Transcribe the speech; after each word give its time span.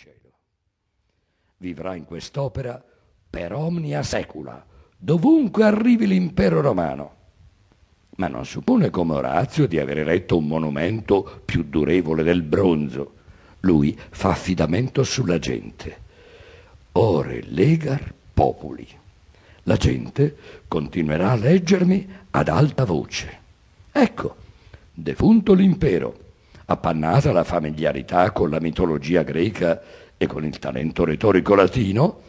cielo. 0.00 0.32
Vivrà 1.58 1.94
in 1.94 2.06
quest'opera 2.06 2.82
per 3.28 3.52
omnia 3.52 4.02
secula, 4.02 4.64
dovunque 4.96 5.64
arrivi 5.64 6.06
l'impero 6.06 6.62
romano. 6.62 7.16
Ma 8.16 8.26
non 8.26 8.46
suppone 8.46 8.88
come 8.88 9.12
Orazio 9.12 9.66
di 9.66 9.78
aver 9.78 9.98
eretto 9.98 10.38
un 10.38 10.46
monumento 10.46 11.42
più 11.44 11.64
durevole 11.64 12.22
del 12.22 12.40
bronzo. 12.40 13.12
Lui 13.60 13.94
fa 14.08 14.30
affidamento 14.30 15.04
sulla 15.04 15.38
gente. 15.38 15.98
Ore 16.92 17.42
legar 17.42 18.14
populi. 18.32 18.88
La 19.64 19.76
gente 19.76 20.34
continuerà 20.66 21.32
a 21.32 21.36
leggermi 21.36 22.08
ad 22.30 22.48
alta 22.48 22.86
voce. 22.86 23.38
Ecco, 23.92 24.36
defunto 24.94 25.52
l'impero, 25.52 26.29
appannata 26.70 27.32
la 27.32 27.42
familiarità 27.42 28.30
con 28.30 28.48
la 28.48 28.60
mitologia 28.60 29.22
greca 29.24 29.80
e 30.16 30.26
con 30.26 30.44
il 30.44 30.58
talento 30.60 31.04
retorico 31.04 31.56
latino, 31.56 32.20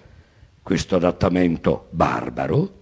questo 0.64 0.96
adattamento 0.96 1.88
barbaro 1.92 2.80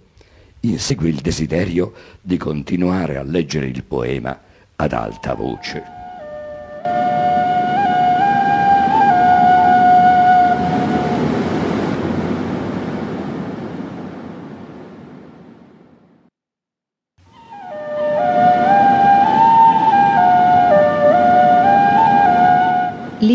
insegue 0.61 1.09
il 1.09 1.19
desiderio 1.19 1.93
di 2.21 2.37
continuare 2.37 3.17
a 3.17 3.23
leggere 3.23 3.65
il 3.65 3.83
poema 3.83 4.39
ad 4.75 4.93
alta 4.93 5.33
voce. 5.33 5.98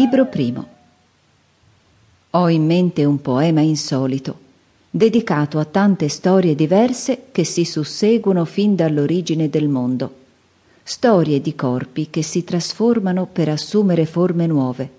Libro 0.04 0.26
primo. 0.26 0.68
Ho 2.32 2.50
in 2.50 2.66
mente 2.66 3.06
un 3.06 3.22
poema 3.22 3.62
insolito, 3.62 4.38
dedicato 4.90 5.59
a 5.59 5.65
tante 5.65 6.09
storie 6.09 6.54
diverse 6.54 7.29
che 7.32 7.42
si 7.42 7.65
susseguono 7.65 8.45
fin 8.45 8.76
dall'origine 8.76 9.48
del 9.48 9.66
mondo. 9.66 10.14
Storie 10.82 11.40
di 11.40 11.54
corpi 11.54 12.10
che 12.10 12.20
si 12.20 12.45
trasformano 12.45 13.24
per 13.24 13.48
assumere 13.48 14.04
forme 14.04 14.46
nuove. 14.46 14.90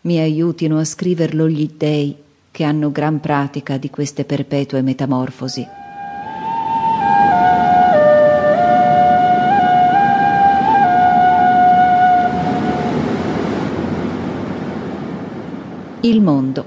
Mi 0.00 0.18
aiutino 0.18 0.76
a 0.80 0.84
scriverlo 0.84 1.48
gli 1.48 1.70
dei, 1.76 2.16
che 2.50 2.64
hanno 2.64 2.90
gran 2.90 3.20
pratica 3.20 3.76
di 3.76 3.90
queste 3.90 4.24
perpetue 4.24 4.82
metamorfosi. 4.82 5.81
Il 16.12 16.20
mondo. 16.20 16.64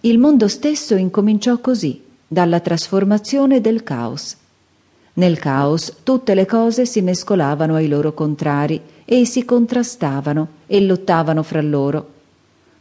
Il 0.00 0.18
mondo 0.18 0.48
stesso 0.48 0.94
incominciò 0.94 1.58
così, 1.58 2.02
dalla 2.26 2.58
trasformazione 2.60 3.60
del 3.60 3.82
caos. 3.82 4.34
Nel 5.12 5.38
caos 5.38 5.96
tutte 6.04 6.32
le 6.32 6.46
cose 6.46 6.86
si 6.86 7.02
mescolavano 7.02 7.74
ai 7.74 7.86
loro 7.86 8.14
contrari 8.14 8.80
e 9.04 9.26
si 9.26 9.44
contrastavano 9.44 10.48
e 10.66 10.80
lottavano 10.80 11.42
fra 11.42 11.60
loro. 11.60 12.08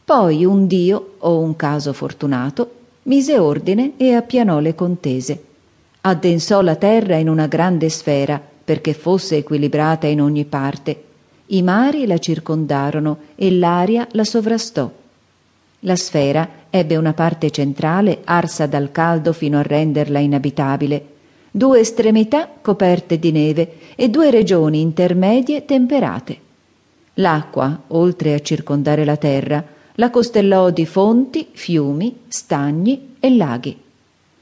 Poi 0.06 0.46
un 0.46 0.66
dio, 0.66 1.16
o 1.18 1.40
un 1.40 1.58
caso 1.58 1.92
fortunato, 1.92 2.72
mise 3.04 3.38
ordine 3.38 3.96
e 3.98 4.14
appianò 4.14 4.60
le 4.60 4.76
contese. 4.76 5.44
Addensò 6.00 6.62
la 6.62 6.78
terra 6.78 7.18
in 7.18 7.28
una 7.28 7.48
grande 7.48 7.90
sfera 7.90 8.42
perché 8.64 8.94
fosse 8.94 9.36
equilibrata 9.36 10.08
in 10.08 10.22
ogni 10.22 10.46
parte. 10.46 11.04
I 11.48 11.62
mari 11.64 12.08
la 12.08 12.18
circondarono 12.18 13.18
e 13.36 13.52
l'aria 13.52 14.08
la 14.12 14.24
sovrastò. 14.24 14.97
La 15.88 15.96
sfera 15.96 16.50
ebbe 16.70 16.98
una 16.98 17.14
parte 17.14 17.50
centrale 17.50 18.20
arsa 18.26 18.66
dal 18.66 18.92
caldo 18.92 19.32
fino 19.32 19.58
a 19.58 19.62
renderla 19.62 20.20
inabitabile, 20.20 21.06
due 21.50 21.80
estremità 21.80 22.50
coperte 22.62 23.18
di 23.18 23.32
neve 23.32 23.78
e 23.96 24.10
due 24.10 24.30
regioni 24.30 24.82
intermedie 24.82 25.64
temperate. 25.64 26.38
L'acqua, 27.16 27.84
oltre 27.88 28.34
a 28.34 28.40
circondare 28.40 29.06
la 29.06 29.16
terra, 29.16 29.64
la 29.96 30.10
costellò 30.10 30.72
di 30.72 30.86
fonti, 30.86 31.48
fiumi, 31.54 32.24
stagni 32.28 33.16
e 33.22 33.34
laghi. 33.34 33.80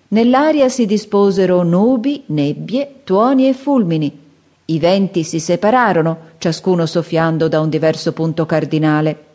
Nell'aria 0.07 0.67
si 0.67 0.87
disposero 0.87 1.61
nubi, 1.61 2.23
nebbie, 2.25 3.01
tuoni 3.03 3.47
e 3.47 3.53
fulmini. 3.53 4.19
I 4.65 4.79
venti 4.79 5.23
si 5.23 5.39
separarono, 5.39 6.17
ciascuno 6.39 6.87
soffiando 6.87 7.47
da 7.47 7.59
un 7.59 7.69
diverso 7.69 8.13
punto 8.13 8.47
cardinale. 8.47 9.33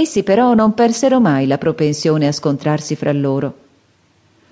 Essi 0.00 0.22
però 0.22 0.54
non 0.54 0.74
persero 0.74 1.18
mai 1.18 1.48
la 1.48 1.58
propensione 1.58 2.28
a 2.28 2.32
scontrarsi 2.32 2.94
fra 2.94 3.10
loro. 3.12 3.52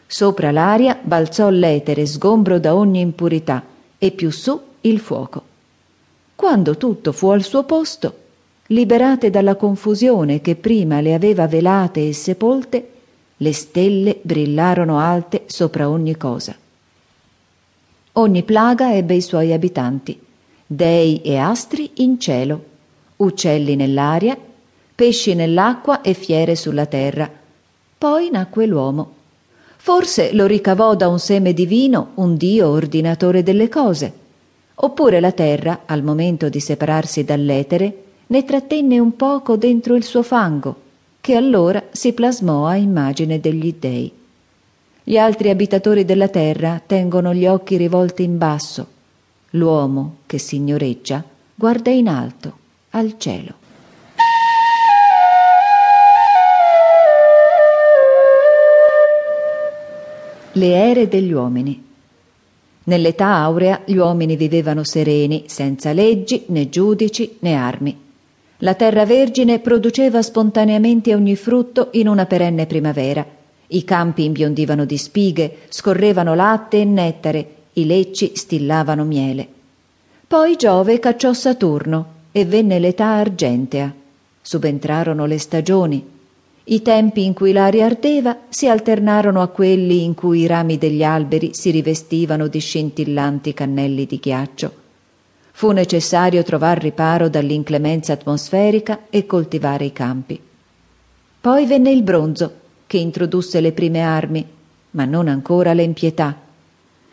Sopra 0.05 0.51
l'aria 0.51 0.99
balzò 1.01 1.51
l'etere 1.51 2.05
sgombro 2.05 2.59
da 2.59 2.75
ogni 2.75 2.99
impurità 2.99 3.63
e 3.97 4.11
più 4.11 4.33
su 4.33 4.61
il 4.81 4.99
fuoco. 4.99 5.43
Quando 6.35 6.77
tutto 6.77 7.13
fu 7.13 7.29
al 7.29 7.45
suo 7.45 7.63
posto, 7.63 8.15
liberate 8.67 9.31
dalla 9.31 9.55
confusione 9.55 10.41
che 10.41 10.57
prima 10.57 11.01
le 11.01 11.15
aveva 11.15 11.47
velate 11.47 12.09
e 12.09 12.13
sepolte, 12.13 12.91
le 13.37 13.53
stelle 13.53 14.19
brillarono 14.23 14.99
alte 14.99 15.45
sopra 15.47 15.89
ogni 15.89 16.17
cosa. 16.17 16.57
Ogni 18.15 18.43
plaga 18.43 18.97
ebbe 18.97 19.15
i 19.15 19.23
suoi 19.23 19.53
abitanti, 19.53 20.21
dei 20.67 21.23
e 21.23 21.37
astri 21.37 21.89
in 21.99 22.19
cielo, 22.19 22.65
uccelli 23.19 23.77
nell'aria 23.77 24.37
pesci 24.97 25.35
nell'acqua 25.35 26.01
e 26.01 26.15
fiere 26.15 26.57
sulla 26.57 26.87
terra. 26.87 27.31
Poi 27.99 28.31
nacque 28.31 28.65
l'uomo. 28.65 29.13
Forse 29.77 30.33
lo 30.33 30.47
ricavò 30.47 30.97
da 30.97 31.07
un 31.07 31.19
seme 31.19 31.53
divino 31.53 32.13
un 32.15 32.37
Dio 32.37 32.69
ordinatore 32.71 33.43
delle 33.43 33.69
cose. 33.69 34.13
Oppure 34.77 35.21
la 35.21 35.33
terra, 35.33 35.83
al 35.85 36.03
momento 36.03 36.49
di 36.49 36.61
separarsi 36.61 37.25
dall'etere, 37.25 38.05
ne 38.29 38.45
trattenne 38.45 38.99
un 38.99 39.15
poco 39.17 39.57
dentro 39.57 39.95
il 39.97 40.03
suo 40.03 40.23
fango, 40.23 40.75
che 41.21 41.35
allora 41.35 41.83
si 41.91 42.15
plasmò 42.15 42.67
a 42.67 42.77
immagine 42.77 43.39
degli 43.39 43.75
dei. 43.79 44.11
Gli 45.05 45.19
altri 45.19 45.51
abitatori 45.51 46.07
della 46.07 46.29
terra 46.29 46.81
tengono 46.85 47.35
gli 47.35 47.47
occhi 47.47 47.77
rivolti 47.77 48.23
in 48.23 48.39
basso. 48.39 48.87
L'uomo, 49.51 50.17
che 50.27 50.39
signoreggia, 50.39 51.23
guarda 51.55 51.91
in 51.91 52.09
alto, 52.09 52.57
al 52.91 53.15
cielo. 53.19 53.65
Le 60.57 60.73
ere 60.75 61.07
degli 61.07 61.33
uomini. 61.33 61.85
Nell'età 62.85 63.35
aurea 63.35 63.83
gli 63.85 63.97
uomini 63.97 64.37
vivevano 64.37 64.85
sereni, 64.85 65.45
senza 65.49 65.93
leggi, 65.93 66.45
né 66.47 66.71
giudici, 66.71 67.37
né 67.41 67.55
armi. 67.55 67.95
La 68.61 68.73
terra 68.73 69.05
vergine 69.05 69.59
produceva 69.59 70.23
spontaneamente 70.23 71.15
ogni 71.15 71.37
frutto 71.37 71.91
in 71.93 72.09
una 72.09 72.25
perenne 72.25 72.65
primavera. 72.65 73.27
I 73.67 73.85
campi 73.85 74.25
imbiondivano 74.25 74.87
di 74.87 74.97
spighe, 74.97 75.59
scorrevano 75.69 76.35
latte 76.35 76.81
e 76.81 76.85
nettare, 76.85 77.49
i 77.75 77.85
lecci 77.85 78.33
stillavano 78.35 79.05
miele. 79.05 79.47
Poi 80.27 80.57
Giove 80.57 80.99
cacciò 80.99 81.35
Saturno 81.35 82.07
e 82.33 82.47
venne 82.47 82.79
l'età 82.79 83.09
argentea. 83.09 83.93
Subentrarono 84.41 85.27
le 85.27 85.39
stagioni, 85.39 86.03
i 86.69 86.83
tempi 86.83 87.25
in 87.25 87.33
cui 87.33 87.53
l'aria 87.53 87.87
ardeva 87.87 88.39
si 88.49 88.69
alternarono 88.69 89.41
a 89.41 89.47
quelli 89.47 90.03
in 90.03 90.15
cui 90.15 90.41
i 90.41 90.47
rami 90.49 90.79
degli 90.79 91.05
alberi 91.05 91.51
si 91.53 91.71
rivestivano 91.71 92.49
di 92.49 92.59
scintillanti 92.59 93.55
cannelli 93.55 94.05
di 94.05 94.17
ghiaccio. 94.17 94.73
Fu 95.53 95.71
necessario 95.71 96.43
trovar 96.43 96.79
riparo 96.79 97.29
dall'inclemenza 97.29 98.15
atmosferica 98.15 99.03
e 99.11 99.27
coltivare 99.27 99.85
i 99.85 99.93
campi. 99.93 100.41
Poi 101.41 101.67
venne 101.67 101.93
il 101.93 102.03
bronzo, 102.03 102.55
che 102.89 102.99
introdusse 102.99 103.61
le 103.61 103.71
prime 103.71 104.01
armi, 104.01 104.45
ma 104.91 105.05
non 105.05 105.29
ancora 105.29 105.73
l'empietà. 105.73 106.37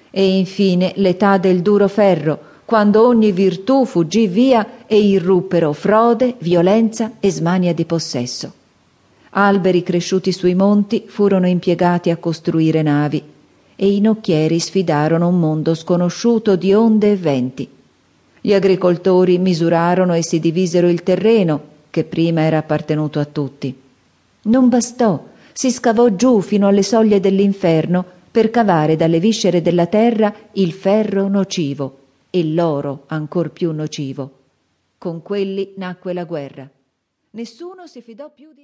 E 0.09 0.37
infine 0.37 0.93
l'età 0.95 1.37
del 1.37 1.61
duro 1.61 1.87
ferro, 1.87 2.39
quando 2.65 3.05
ogni 3.05 3.31
virtù 3.31 3.85
fuggì 3.85 4.25
via 4.25 4.87
e 4.87 4.99
irruppero 4.99 5.73
frode, 5.73 6.35
violenza 6.39 7.13
e 7.19 7.29
smania 7.29 7.73
di 7.73 7.85
possesso. 7.85 8.61
Alberi 9.35 9.81
cresciuti 9.81 10.31
sui 10.31 10.53
monti 10.53 11.05
furono 11.07 11.47
impiegati 11.47 12.11
a 12.11 12.17
costruire 12.17 12.83
navi 12.83 13.23
e 13.75 13.91
i 13.91 13.99
nocchieri 13.99 14.59
sfidarono 14.59 15.27
un 15.27 15.39
mondo 15.39 15.73
sconosciuto 15.73 16.55
di 16.55 16.71
onde 16.71 17.13
e 17.13 17.15
venti. 17.15 17.67
Gli 18.39 18.53
agricoltori 18.53 19.39
misurarono 19.39 20.13
e 20.13 20.21
si 20.21 20.39
divisero 20.39 20.87
il 20.87 21.01
terreno 21.01 21.71
che 21.89 22.03
prima 22.03 22.41
era 22.41 22.59
appartenuto 22.59 23.19
a 23.19 23.25
tutti. 23.25 23.75
Non 24.43 24.69
bastò, 24.69 25.25
si 25.51 25.71
scavò 25.71 26.09
giù 26.09 26.39
fino 26.41 26.67
alle 26.67 26.83
soglie 26.83 27.19
dell'inferno 27.19 28.05
per 28.29 28.51
cavare 28.51 28.95
dalle 28.95 29.19
viscere 29.19 29.63
della 29.63 29.87
terra 29.87 30.31
il 30.51 30.73
ferro 30.73 31.27
nocivo 31.27 31.97
e 32.29 32.43
l'oro 32.45 33.05
ancor 33.07 33.49
più 33.49 33.71
nocivo. 33.71 34.31
Con 34.99 35.23
quelli 35.23 35.73
nacque 35.77 36.13
la 36.13 36.23
guerra. 36.23 36.69
Nessuno 37.31 37.87
si 37.87 37.99
fidò 38.01 38.31
più 38.31 38.53
di 38.53 38.61